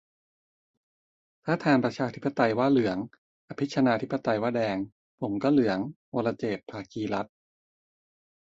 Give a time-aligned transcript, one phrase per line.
[1.45, 2.97] ถ้าแทนประชาธิปไตยว่าเหลือง
[3.49, 4.77] อภิชนาธิปไตยว่าแดง
[5.21, 5.77] ผมก็เหลือง-
[6.15, 7.33] วรเจตน์ ภาคีรัตน์